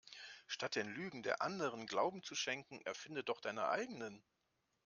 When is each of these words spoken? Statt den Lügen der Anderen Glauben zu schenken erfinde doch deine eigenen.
Statt 0.47 0.73
den 0.77 0.87
Lügen 0.87 1.21
der 1.21 1.43
Anderen 1.43 1.85
Glauben 1.85 2.23
zu 2.23 2.33
schenken 2.33 2.81
erfinde 2.81 3.23
doch 3.23 3.39
deine 3.39 3.67
eigenen. 3.69 4.23